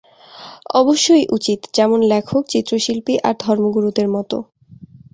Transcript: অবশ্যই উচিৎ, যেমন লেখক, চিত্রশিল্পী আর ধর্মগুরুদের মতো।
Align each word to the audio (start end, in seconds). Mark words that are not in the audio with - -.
অবশ্যই 0.73 1.25
উচিৎ, 1.29 1.59
যেমন 1.73 1.99
লেখক, 2.03 2.41
চিত্রশিল্পী 2.47 3.13
আর 3.23 3.33
ধর্মগুরুদের 3.39 4.07
মতো। 4.07 4.37